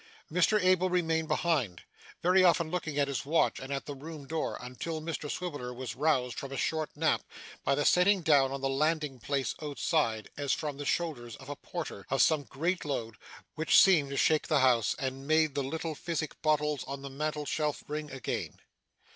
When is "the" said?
3.85-3.93, 7.75-7.85, 8.61-8.67, 10.77-10.85, 14.47-14.61, 15.53-15.61, 17.03-17.09